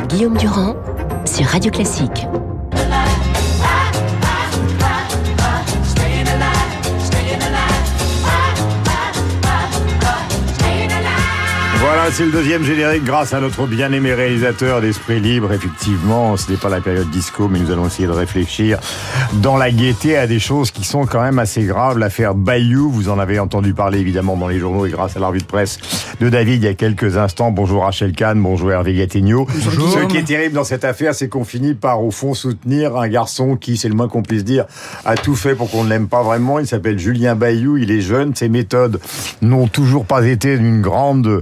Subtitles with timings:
[0.00, 0.76] Guillaume Durand
[1.24, 2.26] sur Radio Classique.
[12.06, 15.52] Voilà, c'est le deuxième générique grâce à notre bien-aimé réalisateur d'Esprit Libre.
[15.52, 18.78] Effectivement, ce n'est pas la période disco, mais nous allons essayer de réfléchir
[19.42, 21.98] dans la gaieté à des choses qui sont quand même assez graves.
[21.98, 25.26] L'affaire Bayou, vous en avez entendu parler évidemment dans les journaux et grâce à la
[25.26, 25.80] revue de presse
[26.20, 27.50] de David il y a quelques instants.
[27.50, 29.48] Bonjour Rachel Kahn, bonjour Hervé Gattegno.
[29.50, 33.08] Ce qui est terrible dans cette affaire, c'est qu'on finit par au fond soutenir un
[33.08, 34.66] garçon qui, c'est le moins qu'on puisse dire,
[35.04, 36.60] a tout fait pour qu'on ne l'aime pas vraiment.
[36.60, 39.00] Il s'appelle Julien Bayou, il est jeune, ses méthodes
[39.42, 41.40] n'ont toujours pas été d'une grande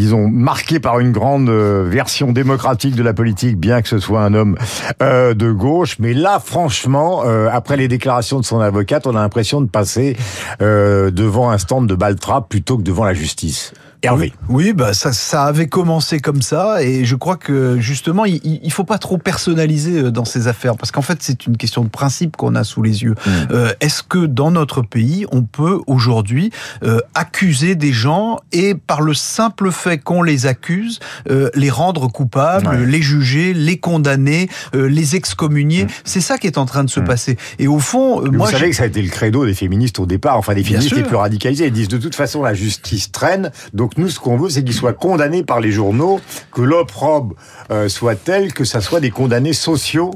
[0.00, 4.22] disons, marqué par une grande euh, version démocratique de la politique, bien que ce soit
[4.22, 4.56] un homme
[5.02, 5.96] euh, de gauche.
[5.98, 10.16] Mais là, franchement, euh, après les déclarations de son avocate, on a l'impression de passer
[10.60, 13.72] devant un stand de Baltrap plutôt que devant la justice.
[14.02, 14.32] Hervé.
[14.48, 18.72] Oui, bah ça, ça avait commencé comme ça, et je crois que justement, il, il
[18.72, 21.88] faut pas trop personnaliser euh, dans ces affaires, parce qu'en fait, c'est une question de
[21.88, 23.14] principe qu'on a sous les yeux.
[23.26, 23.30] Mm.
[23.50, 26.50] Euh, Est-ce que dans notre pays, on peut aujourd'hui
[26.82, 32.08] euh, accuser des gens et par le simple fait qu'on les accuse, euh, les rendre
[32.08, 35.84] coupables, les juger, les condamner, euh, les excommunier?
[35.84, 35.88] Mm.
[36.04, 37.04] C'est ça qui est en train de se mm.
[37.04, 37.36] passer.
[37.58, 40.06] Et au fond, moi, vous savez que ça a été le credo des féministes au
[40.06, 41.66] départ, enfin des féministes les plus radicalisés.
[41.66, 44.62] Ils disent de toute façon la justice traîne, donc donc nous, ce qu'on veut, c'est
[44.62, 46.20] qu'il soit condamné par les journaux,
[46.52, 47.34] que l'opprobre
[47.72, 50.12] euh, soit tel que ça soit des condamnés sociaux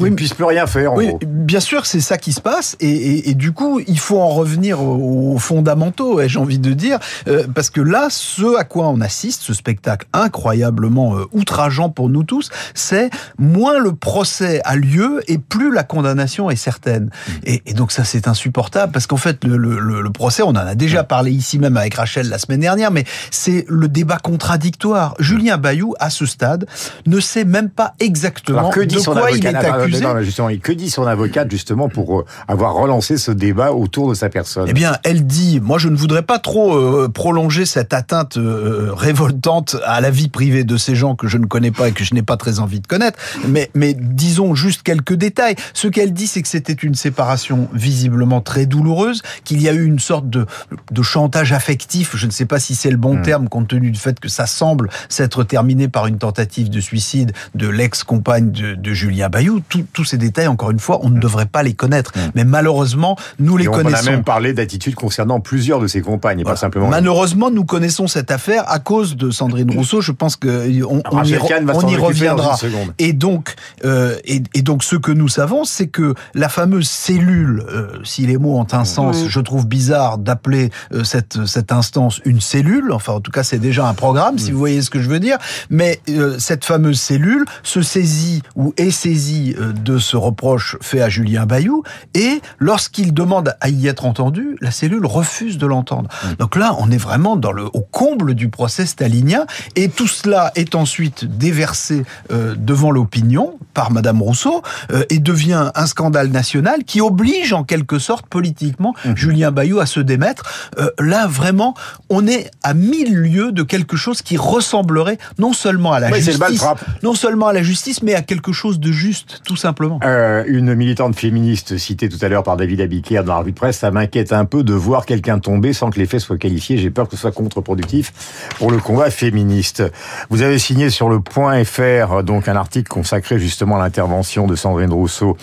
[0.00, 0.92] oui, ne puisse plus rien faire.
[0.92, 3.98] En oui, bien sûr, c'est ça qui se passe, et, et, et, du coup, il
[3.98, 8.64] faut en revenir aux, fondamentaux, j'ai envie de dire, euh, parce que là, ce à
[8.64, 14.60] quoi on assiste, ce spectacle incroyablement euh, outrageant pour nous tous, c'est moins le procès
[14.64, 17.04] a lieu et plus la condamnation est certaine.
[17.04, 17.32] Mmh.
[17.44, 20.56] Et, et, donc ça, c'est insupportable, parce qu'en fait, le, le, le, procès, on en
[20.56, 25.14] a déjà parlé ici même avec Rachel la semaine dernière, mais c'est le débat contradictoire.
[25.18, 26.66] Julien Bayou, à ce stade,
[27.06, 30.72] ne sait même pas exactement que dit de quoi il est accusé justement, et que
[30.72, 34.66] dit son avocate justement pour euh, avoir relancé ce débat autour de sa personne.
[34.68, 38.90] Eh bien, elle dit, moi je ne voudrais pas trop euh, prolonger cette atteinte euh,
[38.92, 42.04] révoltante à la vie privée de ces gens que je ne connais pas et que
[42.04, 43.18] je n'ai pas très envie de connaître,
[43.48, 45.56] mais, mais disons juste quelques détails.
[45.72, 49.84] Ce qu'elle dit, c'est que c'était une séparation visiblement très douloureuse, qu'il y a eu
[49.84, 50.46] une sorte de,
[50.90, 53.22] de chantage affectif, je ne sais pas si c'est le bon hmm.
[53.22, 57.32] terme, compte tenu du fait que ça semble s'être terminé par une tentative de suicide
[57.54, 61.20] de l'ex-compagne de, de Julien Bayou tous ces détails, encore une fois, on ne mm.
[61.20, 62.12] devrait pas les connaître.
[62.16, 62.20] Mm.
[62.34, 64.04] Mais malheureusement, nous les connaissons.
[64.04, 66.88] On a même parlé d'attitudes concernant plusieurs de ces compagnes, et pas simplement.
[66.88, 70.00] Malheureusement, nous connaissons cette affaire à cause de Sandrine Rousseau.
[70.00, 72.56] Je pense que on, on y, on y reviendra.
[72.98, 77.64] Et donc, euh, et, et, donc, ce que nous savons, c'est que la fameuse cellule,
[77.68, 82.20] euh, si les mots ont un sens, je trouve bizarre d'appeler euh, cette cette instance
[82.24, 82.92] une cellule.
[82.92, 84.52] Enfin, en tout cas, c'est déjà un programme, si mm.
[84.52, 85.38] vous voyez ce que je veux dire.
[85.70, 91.00] Mais euh, cette fameuse cellule se saisit ou est saisie euh, de ce reproche fait
[91.00, 91.82] à Julien Bayou,
[92.14, 96.08] et lorsqu'il demande à y être entendu, la cellule refuse de l'entendre.
[96.24, 96.34] Mm.
[96.38, 100.52] Donc là, on est vraiment dans le, au comble du procès stalinien, et tout cela
[100.54, 106.84] est ensuite déversé euh, devant l'opinion par Madame Rousseau, euh, et devient un scandale national
[106.84, 109.16] qui oblige en quelque sorte politiquement mm.
[109.16, 110.70] Julien Bayou à se démettre.
[110.78, 111.74] Euh, là, vraiment,
[112.08, 116.64] on est à mille lieues de quelque chose qui ressemblerait non seulement à la justice,
[117.02, 120.00] non seulement à la justice, mais à quelque chose de juste, tout simplement.
[120.04, 123.56] Euh, une militante féministe citée tout à l'heure par David Abiquière dans la revue de
[123.56, 126.78] presse, ça m'inquiète un peu de voir quelqu'un tomber sans que les faits soient qualifiés.
[126.78, 128.12] J'ai peur que ce soit contre-productif
[128.58, 129.82] pour le combat féministe.
[130.30, 134.56] Vous avez signé sur le point FR donc un article consacré justement à l'intervention de
[134.56, 135.36] Sandrine Rousseau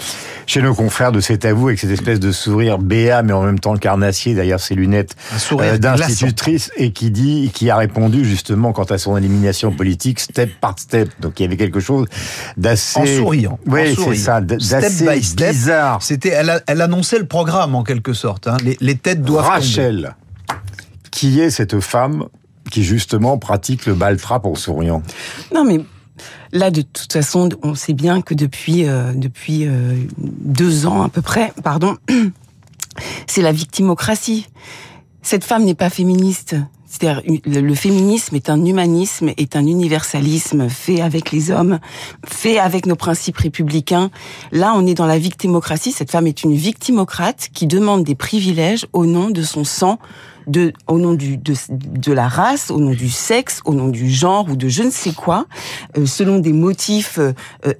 [0.45, 3.59] chez nos confrères de cet avou avec cette espèce de sourire béat mais en même
[3.59, 5.15] temps carnassier derrière ses lunettes
[5.51, 10.51] euh, d'institutrice et qui dit, qui a répondu justement quant à son élimination politique step
[10.59, 11.09] par step.
[11.19, 12.07] Donc il y avait quelque chose
[12.57, 13.59] d'assez en souriant.
[13.65, 16.01] Oui, c'est ça, d'assez bizarre.
[16.01, 18.47] C'était, elle, elle, annonçait le programme en quelque sorte.
[18.47, 18.57] Hein.
[18.63, 20.15] Les, les, têtes doivent Rachel,
[21.11, 22.25] qui est cette femme
[22.69, 25.03] qui justement pratique le baltrap en souriant?
[25.53, 25.81] Non mais
[26.53, 31.09] Là, de toute façon, on sait bien que depuis euh, depuis euh, deux ans à
[31.09, 31.97] peu près, pardon,
[33.27, 34.47] c'est la victimocratie.
[35.21, 36.55] Cette femme n'est pas féministe.
[37.01, 41.79] Le féminisme est un humanisme, est un universalisme fait avec les hommes,
[42.25, 44.11] fait avec nos principes républicains.
[44.51, 45.91] Là, on est dans la victimocratie.
[45.91, 49.99] Cette femme est une victimocrate qui demande des privilèges au nom de son sang
[50.47, 54.09] de, au nom du, de, de la race, au nom du sexe, au nom du
[54.09, 55.45] genre ou de je ne sais quoi,
[55.97, 57.33] euh, selon des motifs euh,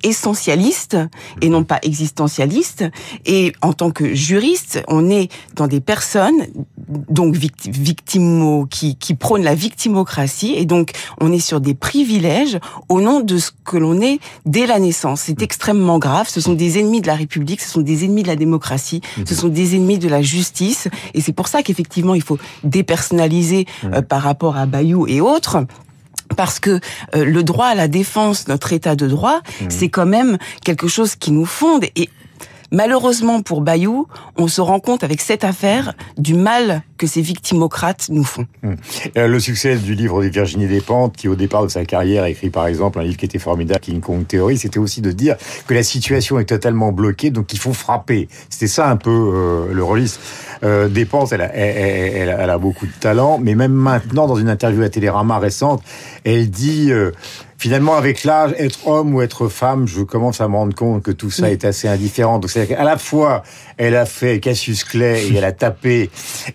[0.03, 0.97] essentialistes
[1.41, 2.85] et non pas existentialistes.
[3.25, 6.47] Et en tant que juriste, on est dans des personnes
[6.87, 12.59] donc victimo qui, qui prônent la victimocratie et donc on est sur des privilèges
[12.89, 15.21] au nom de ce que l'on est dès la naissance.
[15.21, 16.27] C'est extrêmement grave.
[16.29, 19.35] Ce sont des ennemis de la République, ce sont des ennemis de la démocratie, ce
[19.35, 20.87] sont des ennemis de la justice.
[21.13, 25.65] Et c'est pour ça qu'effectivement, il faut dépersonnaliser euh, par rapport à Bayou et autres
[26.37, 26.79] parce que
[27.15, 31.15] euh, le droit à la défense, notre état de droit, c'est quand même quelque chose
[31.15, 31.85] qui nous fonde.
[31.95, 32.09] Et
[32.71, 34.07] Malheureusement pour Bayou,
[34.37, 38.45] on se rend compte avec cette affaire du mal que ces victimocrates nous font.
[38.63, 38.77] Hum.
[39.17, 42.49] Euh, le succès du livre de Virginie Despentes, qui au départ de sa carrière écrit
[42.49, 45.35] par exemple un livre qui était formidable, King Kong Theory, c'était aussi de dire
[45.67, 48.29] que la situation est totalement bloquée, donc il faut frapper.
[48.49, 50.21] C'était ça un peu euh, le registre.
[50.63, 54.89] Euh, Despentes, a, elle, a beaucoup de talent, mais même maintenant, dans une interview à
[54.89, 55.83] Télérama récente,
[56.23, 56.91] elle dit...
[56.91, 57.11] Euh,
[57.61, 61.11] finalement, avec l'âge, être homme ou être femme, je commence à me rendre compte que
[61.11, 62.39] tout ça est assez indifférent.
[62.39, 63.43] Donc, c'est à la fois,
[63.77, 66.09] elle a fait Cassius Clay et elle a tapé,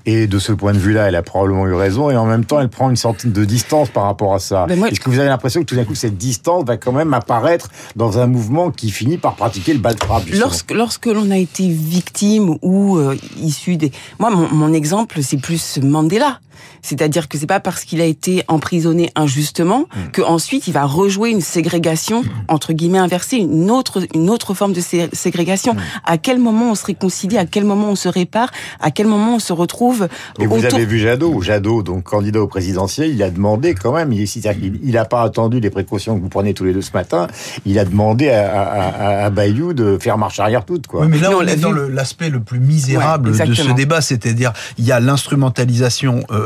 [0.05, 2.61] et de ce point de vue-là, elle a probablement eu raison, et en même temps,
[2.61, 4.67] elle prend une sorte de distance par rapport à ça.
[4.69, 7.70] Est-ce que vous avez l'impression que tout d'un coup, cette distance va quand même apparaître
[7.94, 11.69] dans un mouvement qui finit par pratiquer le bal de Lorsque, lorsque l'on a été
[11.69, 13.93] victime ou euh, issu des...
[14.19, 16.41] Moi, mon, mon exemple, c'est plus Mandela.
[16.82, 20.11] C'est-à-dire que c'est pas parce qu'il a été emprisonné injustement mmh.
[20.12, 22.29] que ensuite il va rejouer une ségrégation mmh.
[22.49, 25.75] entre guillemets inversée, une autre une autre forme de ségrégation.
[25.75, 25.81] Mmh.
[26.05, 28.50] À quel moment on se réconcilie, à quel moment on se répare,
[28.81, 30.08] à quel moment on se retrouve
[30.38, 34.12] Et vous avez vu Jadot, Jadot donc candidat au présidentiel, il a demandé quand même,
[34.12, 37.26] il n'a pas attendu les précautions que vous prenez tous les deux ce matin,
[37.64, 41.02] il a demandé à, Bayou de faire marche arrière toute quoi.
[41.02, 44.85] Oui, mais là on, est dans l'aspect le, plus misérable de ce débat, c'est-à-dire il
[44.85, 46.46] y a l'instrumentalisation euh,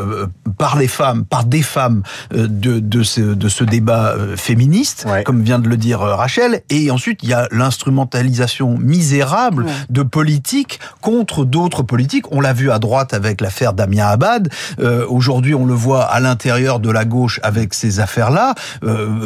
[0.58, 2.02] par les femmes, par des femmes
[2.34, 6.14] euh, de, de, ce, de ce débat euh, féministe, comme vient de le dire euh,
[6.14, 12.30] Rachel, et ensuite il y a l'instrumentalisation misérable de politiques contre d'autres politiques.
[12.30, 14.50] On l'a vu à droite avec l'affaire Damien Abad,
[15.08, 18.54] aujourd'hui on le voit à l'intérieur de la gauche avec ces affaires-là,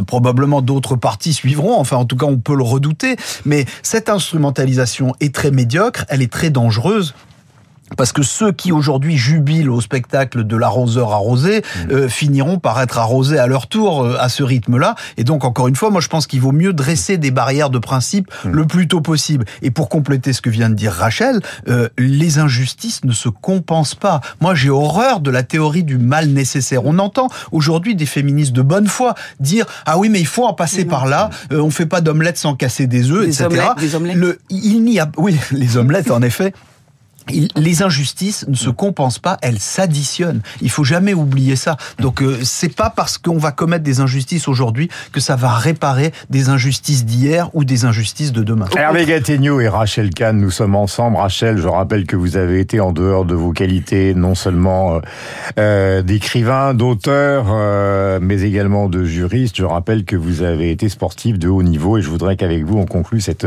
[0.07, 5.15] probablement d'autres partis suivront, enfin en tout cas on peut le redouter, mais cette instrumentalisation
[5.21, 7.15] est très médiocre, elle est très dangereuse
[7.97, 11.91] parce que ceux qui aujourd'hui jubilent au spectacle de l'arroseur arrosé mmh.
[11.91, 14.95] euh, finiront par être arrosés à leur tour euh, à ce rythme-là.
[15.17, 17.79] Et donc, encore une fois, moi je pense qu'il vaut mieux dresser des barrières de
[17.79, 18.51] principe mmh.
[18.51, 19.45] le plus tôt possible.
[19.63, 23.95] Et pour compléter ce que vient de dire Rachel, euh, les injustices ne se compensent
[23.95, 24.21] pas.
[24.41, 26.87] Moi j'ai horreur de la théorie du mal nécessaire.
[26.87, 30.55] On entend aujourd'hui des féministes de bonne foi dire ah oui mais il faut en
[30.55, 31.31] passer par là.
[31.51, 33.49] on fait pas d'omelette sans casser des œufs, etc.
[34.15, 36.53] Le, il n'y a oui les omelettes en effet
[37.31, 40.43] les injustices ne se compensent pas, elles s'additionnent.
[40.61, 41.77] Il faut jamais oublier ça.
[41.99, 46.13] Donc euh, c'est pas parce qu'on va commettre des injustices aujourd'hui que ça va réparer
[46.31, 48.67] des injustices d'hier ou des injustices de demain.
[48.77, 51.17] Hervé Gattegno et Rachel Kahn, nous sommes ensemble.
[51.17, 55.01] Rachel, je rappelle que vous avez été en dehors de vos qualités, non seulement euh,
[55.59, 59.57] euh d'écrivain, d'auteur, euh, mais également de juriste.
[59.57, 62.79] Je rappelle que vous avez été sportif de haut niveau et je voudrais qu'avec vous
[62.79, 63.47] on conclue cette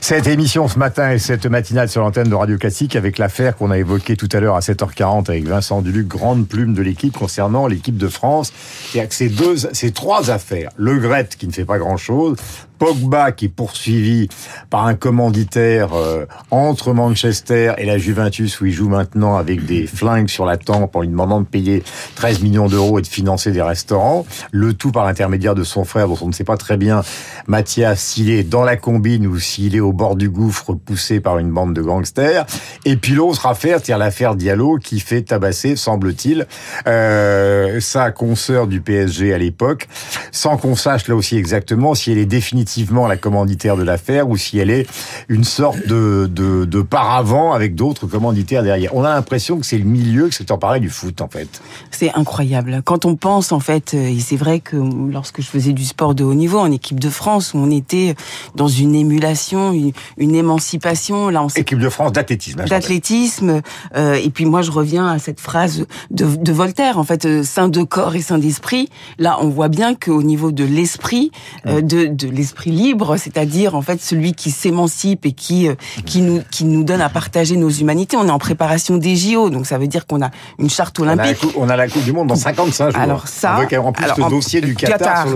[0.00, 3.70] cette émission ce matin et cette matinale sur l'antenne de Radio Classique avec l'affaire qu'on
[3.70, 7.66] a évoquée tout à l'heure à 7h40 avec Vincent Duluc, grande plume de l'équipe concernant
[7.66, 8.52] l'équipe de France.
[8.94, 10.70] Il y a que ces deux, ces trois affaires.
[10.76, 12.36] Le Gret qui ne fait pas grand chose,
[12.82, 14.28] Pogba qui est poursuivi
[14.68, 19.86] par un commanditaire euh, entre Manchester et la Juventus où il joue maintenant avec des
[19.86, 21.84] flingues sur la tempe en lui demandant de payer
[22.16, 24.26] 13 millions d'euros et de financer des restaurants.
[24.50, 27.02] Le tout par l'intermédiaire de son frère dont on ne sait pas très bien
[27.46, 31.38] Mathias s'il est dans la combine ou s'il est au bord du gouffre poussé par
[31.38, 32.46] une bande de gangsters.
[32.84, 36.48] Et puis l'autre affaire, c'est l'affaire Diallo qui fait tabasser, semble-t-il,
[36.88, 39.86] euh, sa consoeur du PSG à l'époque,
[40.32, 42.26] sans qu'on sache là aussi exactement si elle est
[42.72, 44.86] définitivement la commanditaire de l'affaire ou si elle est
[45.28, 48.94] une sorte de, de, de paravent avec d'autres commanditaires derrière.
[48.94, 51.60] On a l'impression que c'est le milieu, que c'est en pareil du foot en fait.
[51.90, 52.80] C'est incroyable.
[52.84, 56.14] Quand on pense en fait, euh, et c'est vrai que lorsque je faisais du sport
[56.14, 58.14] de haut niveau en équipe de France, où on était
[58.54, 59.72] dans une émulation,
[60.16, 61.28] une, émancipation.
[61.28, 62.60] Là, on équipe de France d'athlétisme.
[62.60, 63.60] Hein, d'athlétisme.
[63.96, 67.42] Euh, et puis moi, je reviens à cette phrase de, de Voltaire, en fait, euh,
[67.42, 68.88] saint de corps et saint d'esprit.
[69.18, 71.30] Là, on voit bien qu'au niveau de l'esprit,
[71.66, 76.20] de, de l'esprit l'esprit libre, c'est-à-dire en fait celui qui s'émancipe et qui euh, qui
[76.20, 78.16] nous qui nous donne à partager nos humanités.
[78.16, 81.38] On est en préparation des JO, donc ça veut dire qu'on a une charte olympique.
[81.56, 83.00] On a, la coupe, du Monde dans 55 jours.
[83.00, 85.26] Alors ça, on en plus le dossier du Qatar.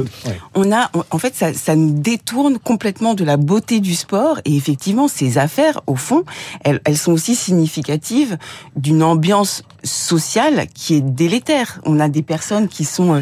[0.55, 4.55] On a, en fait, ça, ça nous détourne complètement de la beauté du sport et
[4.55, 6.25] effectivement, ces affaires, au fond,
[6.65, 8.37] elles, elles sont aussi significatives
[8.77, 11.81] d'une ambiance sociale qui est délétère.
[11.85, 13.21] On a des personnes qui sont euh,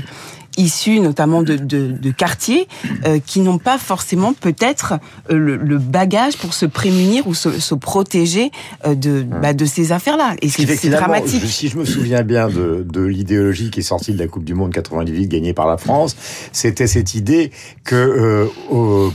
[0.56, 2.68] issus notamment de, de, de quartiers
[3.06, 4.94] euh, qui n'ont pas forcément peut-être
[5.30, 8.50] euh, le, le, bagage pour se prémunir ou se, se protéger
[8.86, 10.36] euh, de, bah, de ces affaires-là.
[10.42, 11.44] Et c'est dramatique.
[11.44, 14.54] si je me souviens bien de, de l'idéologie qui est sortie de la Coupe du
[14.54, 16.16] Monde 98 gagnée par la France,
[16.52, 17.50] c'était cette idée
[17.84, 18.48] que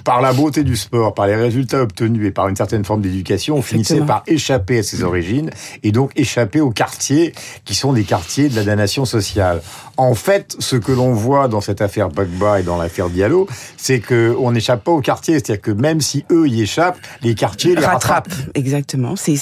[0.03, 3.55] par la beauté du sport, par les résultats obtenus et par une certaine forme d'éducation,
[3.55, 5.49] on finissait par échapper à ses origines
[5.83, 7.33] et donc échapper aux quartiers
[7.65, 9.61] qui sont des quartiers de la damnation sociale.
[9.99, 13.99] En fait, ce que l'on voit dans cette affaire Bagba et dans l'affaire Diallo, c'est
[13.99, 15.33] qu'on n'échappe pas au quartier.
[15.33, 18.31] C'est-à-dire que même si eux y échappent, les quartiers les rattrapent.
[18.53, 19.15] Exactement.
[19.17, 19.35] C'est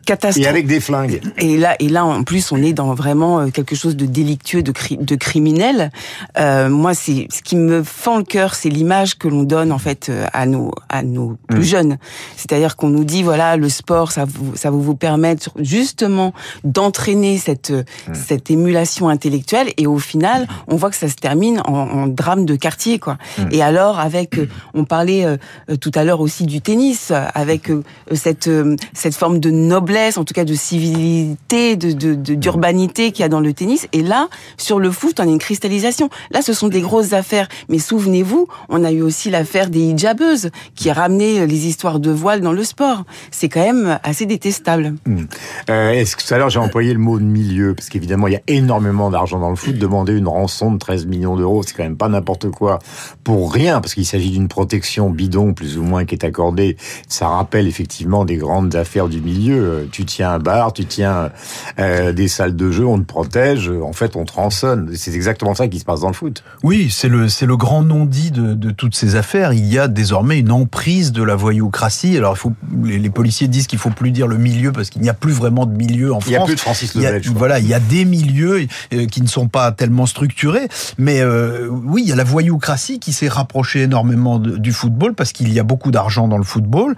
[0.00, 0.44] catastrophe.
[0.44, 1.20] Et avec des flingues.
[1.38, 4.62] Et là, et là, en plus, on est dans vraiment euh, quelque chose de délictueux,
[4.62, 5.90] de, de criminel.
[6.38, 9.78] Euh, moi, c'est ce qui me fend le cœur, c'est l'image que l'on donne en
[9.78, 11.62] fait euh, à nos à nos plus mmh.
[11.62, 11.98] jeunes.
[12.36, 16.32] C'est-à-dire qu'on nous dit voilà, le sport, ça vous ça va vous permettre justement
[16.64, 18.14] d'entraîner cette mmh.
[18.14, 19.68] cette émulation intellectuelle.
[19.76, 23.18] Et au final, on voit que ça se termine en, en drame de quartier, quoi.
[23.38, 23.42] Mmh.
[23.52, 24.38] Et alors, avec,
[24.74, 25.26] on parlait
[25.80, 27.70] tout à l'heure aussi du tennis, avec
[28.12, 28.50] cette
[28.92, 29.81] cette forme de noblesse
[30.16, 33.88] en tout cas de civilité, d'urbanité qu'il y a dans le tennis.
[33.92, 36.08] Et là, sur le foot, on a une cristallisation.
[36.30, 37.48] Là, ce sont des grosses affaires.
[37.68, 42.10] Mais souvenez-vous, on a eu aussi l'affaire des hijabeuses qui a ramené les histoires de
[42.10, 43.04] voile dans le sport.
[43.30, 44.94] C'est quand même assez détestable.
[45.06, 45.24] Hmm.
[45.70, 48.34] Euh, est-ce que tout à l'heure j'ai employé le mot de milieu parce qu'évidemment il
[48.34, 49.76] y a énormément d'argent dans le foot.
[49.76, 52.78] Demander une rançon de 13 millions d'euros, c'est quand même pas n'importe quoi
[53.24, 56.76] pour rien parce qu'il s'agit d'une protection bidon plus ou moins qui est accordée.
[57.08, 61.30] Ça rappelle effectivement des grandes affaires du milieu euh, tu tiens un bar, tu tiens
[61.78, 64.90] euh, des salles de jeu, on te protège, en fait on te rançonne.
[64.94, 66.42] C'est exactement ça qui se passe dans le foot.
[66.62, 69.52] Oui, c'est le, c'est le grand non-dit de, de, toutes ces affaires.
[69.52, 72.16] Il y a désormais une emprise de la voyoucratie.
[72.16, 72.52] Alors il faut,
[72.84, 75.66] les, policiers disent qu'il faut plus dire le milieu parce qu'il n'y a plus vraiment
[75.66, 76.30] de milieu en France.
[76.30, 77.22] Il n'y a plus de Francis Lebel.
[77.34, 80.68] Voilà, il y a des milieux euh, qui ne sont pas tellement structurés.
[80.98, 85.32] Mais euh, oui, il y a la voyoucratie qui s'est rapprochée énormément du football parce
[85.32, 86.96] qu'il y a beaucoup d'argent dans le football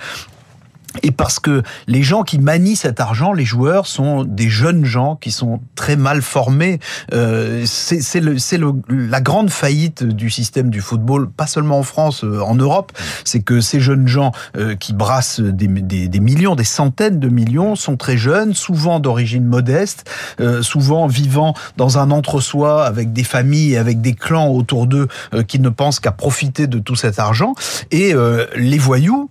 [1.03, 5.17] et parce que les gens qui manient cet argent, les joueurs, sont des jeunes gens
[5.17, 6.79] qui sont très mal formés.
[7.13, 12.55] Euh, c'est la grande faillite du système du football, pas seulement en France, euh, en
[12.55, 12.93] Europe.
[13.25, 17.29] C'est que ces jeunes gens euh, qui brassent des, des, des, millions, des centaines de
[17.29, 20.09] millions, sont très jeunes, souvent d'origine modeste,
[20.41, 25.43] euh, souvent vivant dans un entre-soi avec des familles avec des clans autour d'eux euh,
[25.43, 27.55] qui ne pensent qu'à profiter de tout cet argent.
[27.91, 28.15] Et
[28.57, 29.31] les voyous,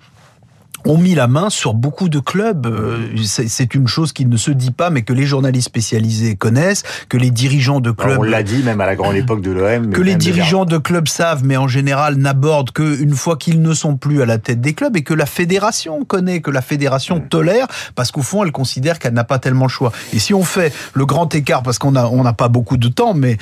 [0.85, 2.65] ont mis la main sur beaucoup de clubs.
[2.65, 6.83] Euh, c'est une chose qui ne se dit pas, mais que les journalistes spécialisés connaissent,
[7.09, 8.19] que les dirigeants de clubs...
[8.19, 9.91] On l'a dit même à la grande époque de l'OM.
[9.91, 13.97] Que les dirigeants de clubs savent, mais en général n'abordent qu'une fois qu'ils ne sont
[13.97, 17.27] plus à la tête des clubs et que la fédération connaît, que la fédération mm.
[17.29, 19.91] tolère, parce qu'au fond, elle considère qu'elle n'a pas tellement le choix.
[20.13, 22.87] Et si on fait le grand écart, parce qu'on a, on n'a pas beaucoup de
[22.87, 23.37] temps, mais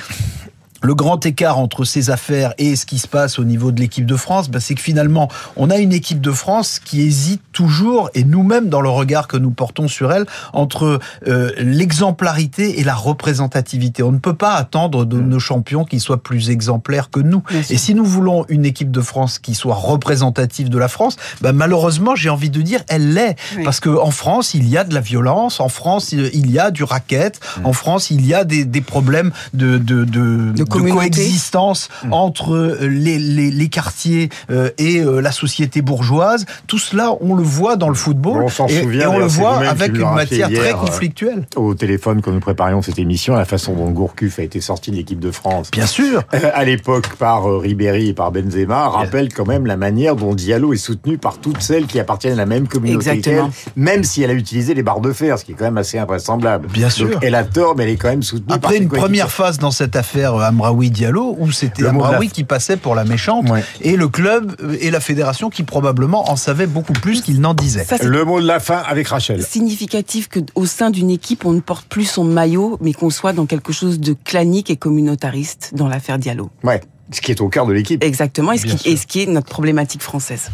[0.82, 4.06] le grand écart entre ces affaires et ce qui se passe au niveau de l'équipe
[4.06, 8.10] de France, ben, c'est que finalement, on a une équipe de France qui hésite toujours,
[8.14, 10.98] et nous-mêmes dans le regard que nous portons sur elle, entre
[11.28, 14.02] euh, l'exemplarité et la représentativité.
[14.02, 17.42] On ne peut pas attendre de nos champions qu'ils soient plus exemplaires que nous.
[17.70, 21.52] Et si nous voulons une équipe de France qui soit représentative de la France, ben,
[21.52, 23.36] malheureusement, j'ai envie de dire, elle l'est.
[23.64, 26.70] Parce que en France, il y a de la violence, en France, il y a
[26.70, 30.90] du racket, en France, il y a des, des problèmes de, de, de, de de
[30.90, 32.12] coexistence mmh.
[32.12, 36.46] entre euh, les, les, les quartiers euh, et euh, la société bourgeoise.
[36.66, 38.42] Tout cela, on le voit dans le football.
[38.42, 39.02] On s'en souvient.
[39.02, 41.46] Et on le voit avec une matière très conflictuelle.
[41.56, 44.96] Au téléphone, quand nous préparions cette émission, la façon dont Gourcuff a été sorti de
[44.96, 45.70] l'équipe de France.
[45.70, 46.22] Bien sûr.
[46.54, 50.76] À l'époque, par Ribéry et par Benzema, rappelle quand même la manière dont Diallo est
[50.76, 53.10] soutenu par toutes celles qui appartiennent à la même communauté.
[53.10, 53.50] Exactement.
[53.76, 55.98] même si elle a utilisé les barres de fer, ce qui est quand même assez
[55.98, 56.68] invraisemblable.
[56.68, 57.18] Bien sûr.
[57.22, 59.96] elle a tort, mais elle est quand même soutenue Après une première phase dans cette
[59.96, 63.46] affaire, Amraoui Diallo, où c'était Amraoui qui passait pour la méchante,
[63.80, 67.84] et le club et la fédération qui probablement en savaient beaucoup plus qu'il n'en disait.
[68.02, 69.42] le mot de la fin avec Rachel.
[69.42, 73.46] Significatif qu'au sein d'une équipe, on ne porte plus son maillot, mais qu'on soit dans
[73.46, 76.50] quelque chose de clanique et communautariste dans l'affaire Diallo.
[76.62, 76.80] Ouais.
[77.10, 78.02] Ce qui est au cœur de l'équipe.
[78.02, 80.50] Exactement, et ce, qui, et ce, qui, est notre problématique française.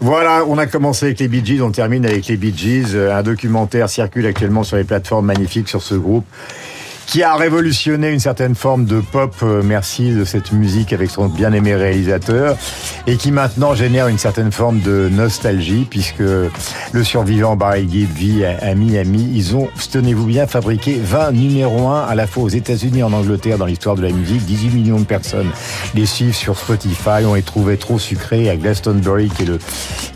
[0.00, 2.94] Voilà, on a commencé avec les Bee Gees, on termine avec les Bee Gees.
[2.94, 6.24] Un documentaire circule actuellement sur les plateformes magnifiques sur ce groupe
[7.08, 11.26] qui a révolutionné une certaine forme de pop, euh, merci de cette musique avec son
[11.28, 12.54] bien-aimé réalisateur,
[13.06, 18.44] et qui maintenant génère une certaine forme de nostalgie, puisque le survivant Barry Gibb vit
[18.44, 19.32] à Miami.
[19.34, 23.14] Ils ont, tenez-vous bien, fabriqué 20 numéros 1 à la fois aux États-Unis et en
[23.14, 24.44] Angleterre dans l'histoire de la musique.
[24.44, 25.50] 18 millions de personnes
[25.94, 27.24] les suivent sur Spotify.
[27.24, 29.58] On les trouvait trop sucrés à Glastonbury, qui est le,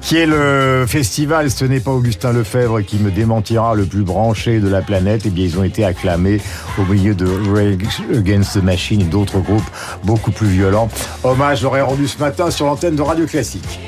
[0.03, 1.51] qui est le festival.
[1.51, 5.23] Ce n'est pas Augustin Lefebvre qui me démentira le plus branché de la planète.
[5.25, 6.39] Eh bien, ils ont été acclamés
[6.85, 9.71] milieu de Rage Against the Machine et d'autres groupes
[10.05, 10.89] beaucoup plus violents.
[11.25, 13.81] Hommage l'aurais rendu ce matin sur l'antenne de Radio Classique.